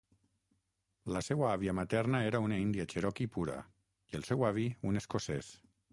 [1.15, 3.59] La seua àvia materna era una índia cherokee pura
[4.15, 5.53] i el seu avi, un escocès.